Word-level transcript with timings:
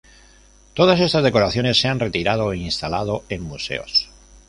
Todas 0.73 0.99
estas 0.99 1.23
decoraciones 1.23 1.79
se 1.79 1.87
han 1.87 1.99
retirado 1.99 2.45
o 2.47 2.53
instalado 2.55 3.23
en 3.29 3.43
museos. 3.43 4.09